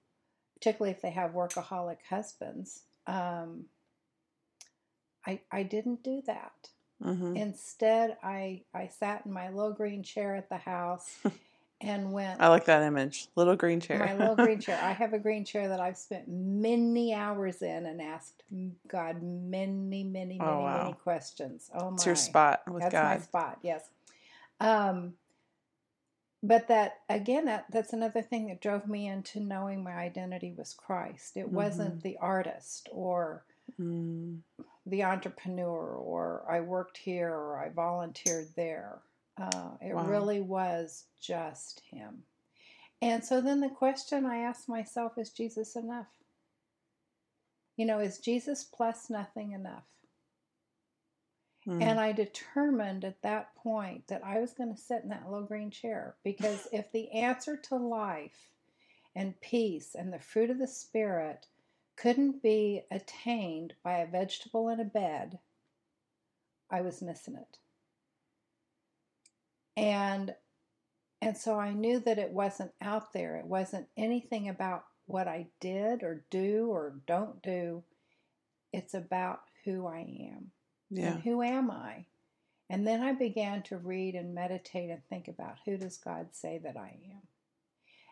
[0.54, 3.66] particularly if they have workaholic husbands, um,
[5.26, 6.70] I, I didn't do that.
[7.04, 7.36] Mm-hmm.
[7.36, 11.18] Instead, I, I sat in my low green chair at the house
[11.82, 13.28] and went, I like that image.
[13.36, 14.00] Little green chair.
[14.00, 14.80] my little green chair.
[14.82, 18.44] I have a green chair that I've spent many hours in and asked
[18.88, 20.84] God many, many, many, Oh, wow.
[20.84, 21.70] many questions.
[21.74, 21.96] Oh my!
[21.96, 23.60] it's your spot with That's my spot.
[23.62, 23.84] Yes.
[24.60, 25.14] Um,
[26.44, 30.74] but that again, that that's another thing that drove me into knowing my identity was
[30.74, 31.36] Christ.
[31.38, 33.44] It wasn't the artist or
[33.80, 34.40] Mm.
[34.86, 39.00] the entrepreneur or I worked here or I volunteered there.
[39.38, 40.08] Uh, it Wow.
[40.08, 42.24] really was just him.
[43.02, 46.08] And so then the question I asked myself is Jesus enough?
[47.76, 49.86] You know, is Jesus plus nothing enough?
[51.68, 51.82] Mm.
[51.82, 55.46] And I determined at that point that I was going to sit in that little
[55.46, 58.50] green chair because if the answer to life
[59.16, 61.46] and peace and the fruit of the Spirit
[61.96, 65.40] couldn't be attained by a vegetable in a bed,
[66.70, 67.58] I was missing it.
[69.78, 70.34] And
[71.22, 73.38] and so I knew that it wasn't out there.
[73.38, 77.84] It wasn't anything about what I did or do or don't do.
[78.72, 80.52] It's about who I am
[80.90, 81.14] yeah.
[81.14, 82.06] and who am I?
[82.70, 86.60] And then I began to read and meditate and think about who does God say
[86.64, 87.22] that I am?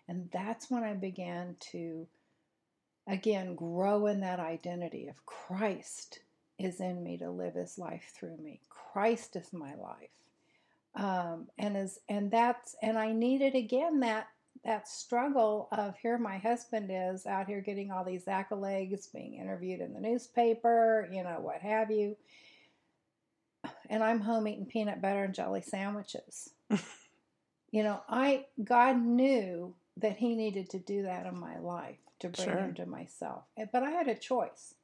[0.08, 2.08] And that's when I began to,
[3.08, 6.20] again, grow in that identity of Christ
[6.58, 8.62] is in me to live his life through me.
[8.70, 10.10] Christ is my life.
[10.96, 14.28] Um, and as and that's and I needed again that
[14.64, 19.82] that struggle of here my husband is out here getting all these accolades, being interviewed
[19.82, 22.16] in the newspaper, you know, what have you
[23.90, 26.52] and I'm home eating peanut butter and jelly sandwiches.
[27.72, 32.30] you know, I God knew that He needed to do that in my life to
[32.30, 32.58] bring Sure.
[32.58, 33.44] Him to myself.
[33.72, 34.76] But I had a choice.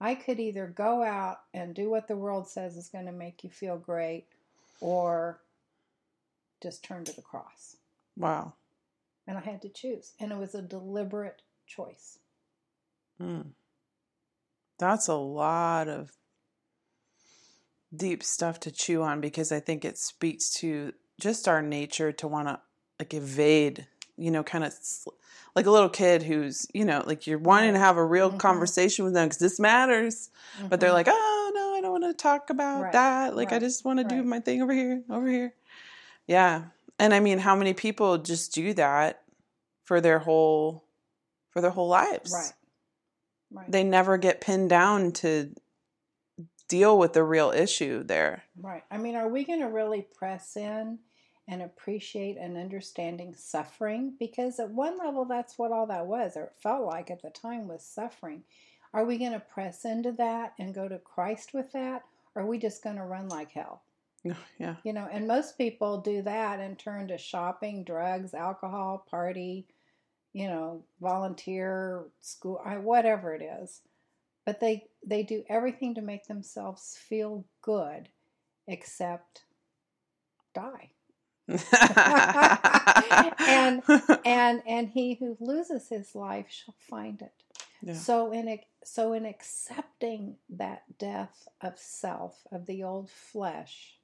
[0.00, 3.44] I could either go out and do what the world says is going to make
[3.44, 4.24] you feel great,
[4.80, 5.40] or
[6.62, 7.76] just turn to the cross.
[8.16, 8.54] Wow.
[9.26, 12.18] And I had to choose, and it was a deliberate choice.
[13.20, 13.52] Mm.
[14.78, 16.10] That's a lot of
[17.94, 22.28] deep stuff to chew on because I think it speaks to just our nature to
[22.28, 22.60] want to
[22.98, 24.74] like evade, you know, kind of
[25.54, 28.38] like a little kid who's, you know, like you're wanting to have a real Mhm.
[28.38, 30.30] conversation with them because this matters,
[30.68, 30.94] but they're Mhm.
[30.94, 33.36] like, oh no, I don't want to talk about Right, that.
[33.36, 35.54] Like I just want to do my thing over here, over here.
[36.30, 36.66] Yeah.
[37.00, 39.22] And I mean, how many people just do that
[39.82, 40.84] for their whole
[41.50, 42.32] for their whole lives?
[42.32, 42.52] right,
[43.52, 45.52] right, they never get pinned down to
[46.68, 48.44] deal with the real issue there.
[48.62, 48.84] right.
[48.92, 51.00] I mean, are we going to really press in
[51.48, 54.14] and appreciate and understanding suffering?
[54.20, 57.30] Because at one level, that's what all that was, or it felt like at the
[57.30, 58.44] time was suffering.
[58.94, 62.04] Are we going to press into that and go to Christ with that?
[62.36, 63.82] Or are we just going to run like hell?
[64.58, 64.76] Yeah.
[64.84, 69.66] You know, and most people do that and turn to shopping, drugs, alcohol, party,
[70.34, 73.80] you know, volunteer, school, whatever it is.
[74.44, 78.08] But they they do everything to make themselves feel good,
[78.66, 79.44] except
[80.54, 80.90] die.
[83.48, 83.82] And-
[84.24, 87.32] And and he who loses his life shall find it.
[87.82, 87.94] Yeah.
[87.94, 93.96] So in so in accepting that death of self of the old flesh,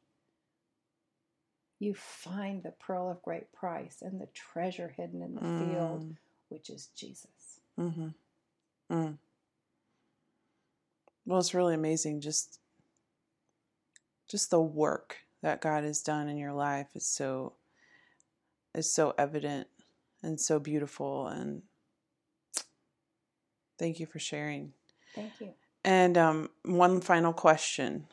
[1.79, 6.17] you find the pearl of great price and the treasure hidden in the field, Mm,
[6.49, 7.61] which is Jesus.
[7.79, 8.15] mhm.
[8.91, 9.19] Mm.
[11.27, 12.61] Well, it's really amazing just
[14.29, 17.55] just the work that God has done in your life is so
[18.75, 19.69] is so evident
[20.23, 21.63] and so beautiful and
[23.79, 24.73] Thank you for sharing.
[25.15, 25.53] Thank you.
[25.85, 28.07] And um, one final question.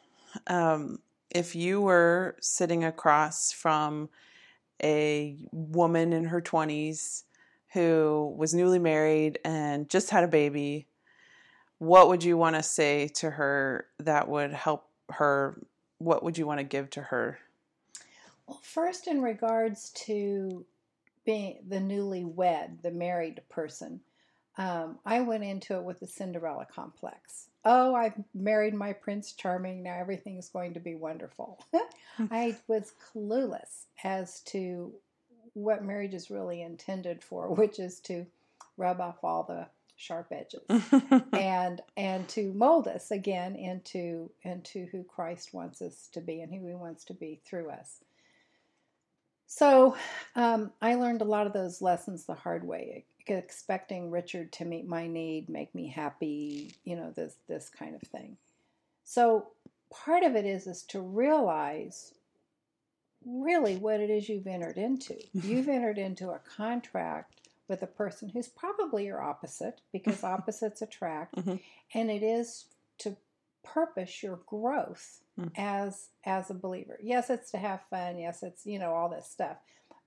[0.47, 0.99] Um,
[1.33, 4.09] if you were sitting across from
[4.81, 7.23] a woman in her 20s
[7.73, 10.87] who was newly married and just had a baby,
[11.79, 15.59] what would you want to say to her that would help her?
[15.97, 17.39] What would you want to give to her?
[18.47, 20.65] Well, first, in regards to
[21.25, 24.01] being the newly wed, the married person,
[24.57, 27.47] um, I went into it with the Cinderella complex.
[27.65, 29.83] Oh, I've married my Prince Charming.
[29.83, 31.63] Now everything's going to be wonderful.
[32.31, 34.93] I was clueless as to
[35.53, 38.25] what marriage is really intended for, which is to
[38.77, 40.63] rub off all the sharp edges
[41.33, 46.51] and and to mold us again into into who Christ wants us to be and
[46.51, 47.99] who He wants to be through us.
[49.45, 49.95] So
[50.35, 54.87] um, I learned a lot of those lessons the hard way, expecting Richard to meet
[54.87, 58.37] my need, make me happy, you know, this this kind of thing.
[59.05, 59.47] So
[59.89, 62.13] part of it is is to realize
[63.25, 65.17] really what it is you've entered into.
[65.33, 67.35] You've entered into a contract
[67.69, 71.59] with a person who's probably your opposite because opposites attract, Mhm.
[71.93, 72.65] and it is
[72.99, 73.15] to
[73.63, 75.51] purpose your growth Mm.
[75.57, 76.99] as as a believer.
[77.01, 78.19] Yes, it's to have fun.
[78.19, 79.57] Yes, it's you know all this stuff,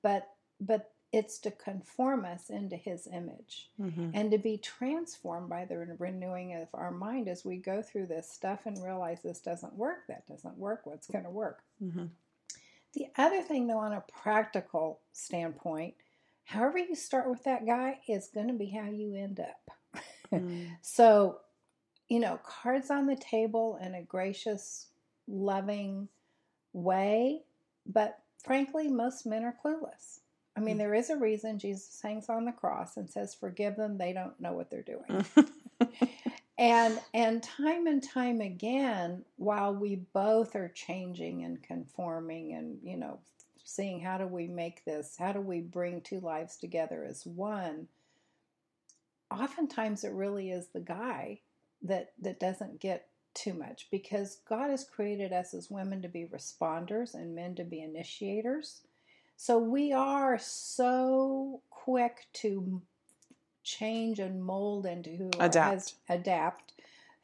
[0.01, 0.29] but
[0.61, 4.11] but it's to conform us into His image Mhm.
[4.15, 8.29] and to be transformed by the renewing of our mind as we go through this
[8.31, 10.07] stuff and realize this doesn't work.
[10.09, 10.85] That doesn't work.
[10.85, 11.63] What's going to work?
[11.83, 12.11] Mhm.
[12.93, 15.95] The other thing, though, on a practical standpoint,
[16.45, 19.71] however you start with that guy is going to be how you end up.
[20.33, 20.77] Mm.
[20.83, 21.41] So,
[22.09, 24.89] you know, cards on the table in a gracious,
[25.29, 26.09] loving
[26.73, 27.45] way,
[27.85, 30.21] but frankly, most men are clueless.
[30.57, 30.79] I mean, Mm.
[30.79, 34.41] there is a reason Jesus hangs on the cross and says, "Forgive them; they don't
[34.41, 35.25] know what they're doing."
[36.59, 42.97] and and time and time again while we both are changing and conforming and you
[42.97, 43.19] know
[43.65, 47.89] seeing how do we make this how do we bring two lives together as one
[49.31, 51.41] oftentimes it really is the guy
[51.83, 56.25] that that doesn't get too much because god has created us as women to be
[56.27, 58.83] responders and men to be initiators
[59.37, 62.83] so we are so quick to
[63.63, 65.75] change and mold into who Adapt.
[65.75, 66.73] hus- adapt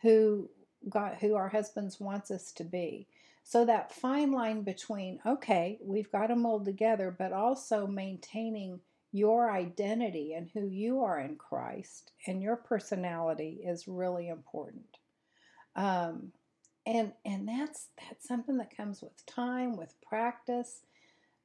[0.02, 0.50] who
[0.88, 3.06] God who our husbands wants us to be.
[3.44, 8.80] So that fine line between okay, we've got to mold together, but also maintaining
[9.12, 14.98] your identity and who you are in Christ and your personality is really important.
[15.76, 16.32] Um,
[16.86, 20.80] and and that's that's something that comes with time, with practice.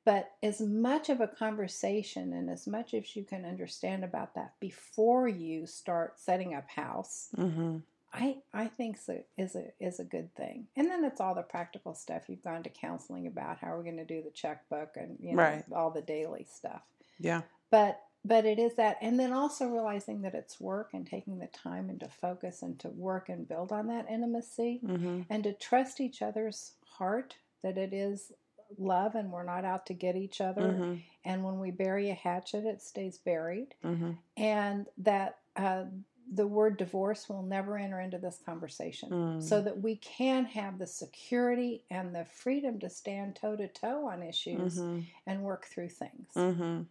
[0.08, 4.54] But as much of a conversation and as much as you can understand about that
[4.62, 7.84] before you start setting up house, Mhm.
[8.14, 10.70] I I think so, is a is a good thing.
[10.78, 13.58] And then it's all the practical stuff you've gone to counseling about.
[13.58, 15.66] How are we going to do the checkbook and you know Right.
[15.74, 16.84] all the daily stuff.
[17.20, 17.42] Yeah.
[17.70, 21.48] But but it is that, and then also realizing that it's work and taking the
[21.48, 25.26] time and to focus and to work and build on that intimacy Mhm.
[25.30, 28.32] and to trust each other's heart that it is
[28.78, 30.62] love and we're not out to get each other.
[30.62, 31.04] Mhm.
[31.26, 34.18] And when we bury a hatchet, it stays buried Mhm.
[34.38, 35.86] and that uh,
[36.34, 39.42] the word divorce will never enter into this conversation Mm.
[39.42, 44.06] so that we can have the security and the freedom to stand toe to toe
[44.08, 45.06] on issues Mhm.
[45.26, 46.34] and work through things.
[46.36, 46.86] Mhm.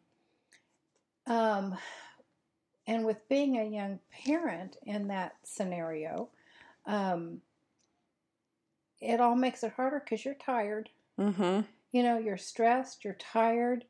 [1.27, 1.79] Um,
[2.87, 6.31] and with being a young parent in that scenario,
[6.87, 7.43] um,
[9.01, 10.89] it all makes it harder because you're tired.
[11.19, 11.67] Mhm.
[11.93, 13.85] You know, you're stressed, you're tired,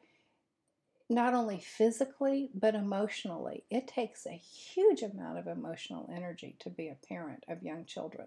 [1.08, 3.64] not only physically, but emotionally.
[3.70, 8.26] It takes a huge amount of emotional energy to be a parent of young children.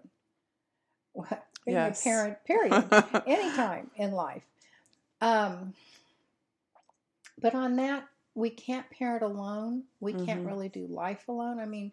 [1.14, 1.28] Well,
[1.66, 2.00] Being Yes.
[2.00, 2.90] a parent, period,
[3.26, 4.44] anytime in life.
[5.20, 5.74] Um,
[7.40, 9.84] but on that, we can't parent alone.
[10.00, 10.46] We can't Mhm.
[10.46, 11.60] really do life alone.
[11.60, 11.92] I mean,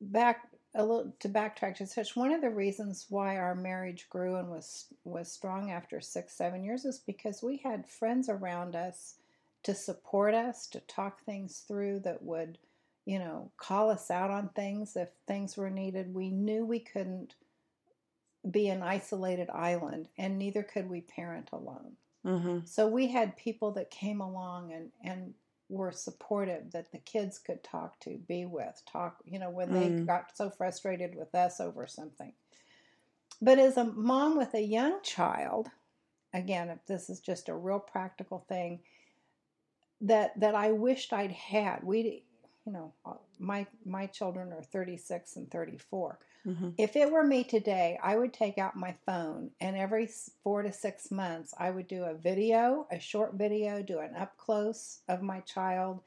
[0.00, 4.36] back a little to backtrack to such one of the reasons why our marriage grew
[4.36, 9.14] and was was strong after six seven years is because we had friends around us
[9.62, 12.58] to support us to talk things through that would
[13.06, 17.34] you know call us out on things if things were needed we knew we couldn't
[18.50, 22.66] be an isolated island and neither could we parent alone Mhm.
[22.66, 25.34] so we had people that came along and, and
[25.68, 29.96] were supportive that the kids could talk to, be with, talk, you know, when they
[29.96, 30.06] Mm.
[30.06, 32.32] got so frustrated with us over something.
[33.42, 35.68] But as a mom with a young child,
[36.32, 38.80] again, if this is just a real practical thing
[40.00, 41.82] that that I wished I'd had.
[41.82, 42.24] We
[42.66, 42.92] you know,
[43.38, 46.18] my my children are 36 and 34.
[46.46, 46.68] Mm-hmm.
[46.78, 50.08] If it were me today, I would take out my phone and every
[50.42, 54.36] four to six months, I would do a video, a short video, do an up
[54.36, 56.00] close of my child,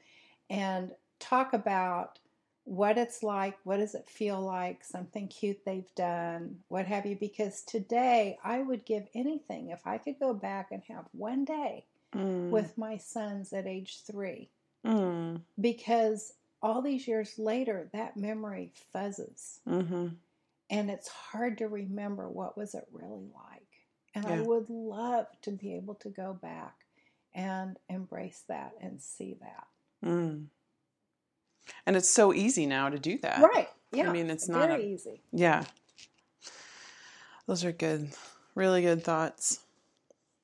[0.50, 0.90] and
[1.20, 2.18] talk about
[2.64, 7.16] what it's like, what does it feel like, something cute they've done, what have you.
[7.16, 11.84] Because today, I would give anything if I could go back and have one day
[12.14, 12.48] Mm.
[12.48, 14.48] with my sons at age three
[14.82, 15.42] Mm.
[15.60, 16.32] because
[16.62, 20.08] all these years later that memory fuzzes Mm-hmm.
[20.70, 23.62] and it's hard to remember what was it really like
[24.14, 26.74] and i would love to be able to go back
[27.34, 29.66] and embrace that and see that
[30.04, 30.46] Mm.
[31.86, 33.40] And it's so easy now to do that.
[33.42, 35.64] right yeah I mean, it's not very a- easy Yeah.
[37.46, 38.10] Those are good.
[38.54, 39.60] Really good thoughts.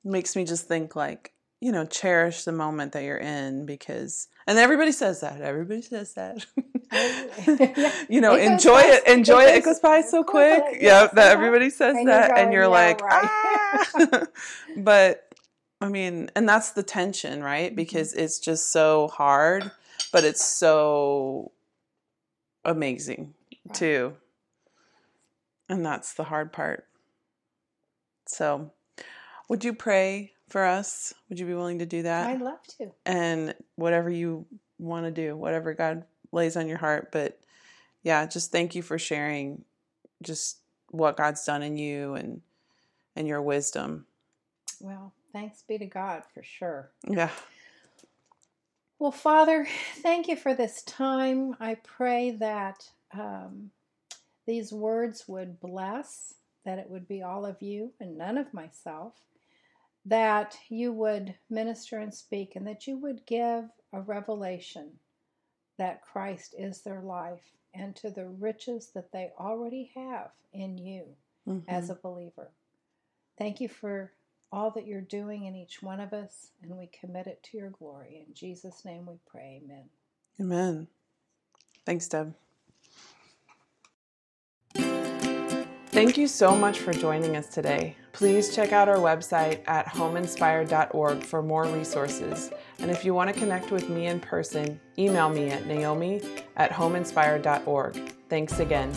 [0.03, 1.31] Makes me just think like,
[1.61, 5.41] you know, cherish the moment that you're in because and everybody says that.
[5.41, 6.45] Everybody says that.
[6.91, 7.91] Yeah.
[8.07, 10.63] you know, It enjoy it, enjoy it it, it goes by so quick.
[10.79, 11.33] Yep, that uh-huh.
[11.33, 14.25] everybody says And you're that and you're "Yeah, like, right." ah.
[14.77, 15.33] but
[15.81, 17.71] I mean, and that's the tension, right?
[17.73, 17.75] Mhm.
[17.75, 19.71] Because it's just so hard,
[20.13, 21.51] but it's so
[22.63, 23.33] amazing
[23.67, 23.73] Right.
[23.75, 24.13] too.
[25.67, 26.85] And that's the hard part.
[28.27, 28.71] So,
[29.49, 31.13] would you pray for us?
[31.29, 32.27] Would you be willing to do that?
[32.27, 34.45] i'd love to and whatever you
[34.77, 37.11] want to do, whatever God lays on your heart.
[37.11, 37.39] But
[38.03, 39.63] yeah, just thank you for sharing
[40.21, 42.41] just what God's done in you and
[43.15, 44.05] and your wisdom.
[44.81, 47.29] well thanks be to god for sure Yeah.
[48.99, 49.67] Well, Father,
[49.97, 51.55] thank you for this time.
[51.59, 53.71] I pray that um,
[54.47, 59.13] these words would bless, that it would be all of you and none of myself,
[60.05, 64.99] that you would minister and speak, and that you would give a revelation
[65.77, 67.43] that Christ is their life
[67.73, 71.63] and to the riches that they already have in you Mhm.
[71.67, 72.51] as a believer.
[73.37, 74.13] Thank you for
[74.51, 77.71] all that you're doing in each one of us, and we commit it to your
[77.71, 78.23] glory.
[78.25, 79.61] In Jesus' name we pray.
[79.63, 79.89] Amen.
[80.39, 80.87] Amen.
[81.85, 82.35] Thanks, Deb.
[85.95, 87.95] Thank you so much for joining us today.
[88.11, 92.51] Please check out our website at homeinspired.org for more resources.
[92.79, 96.21] And if you want to connect with me in person, email me at naomi
[96.57, 98.13] at homeinspired.org.
[98.27, 98.91] Thanks again.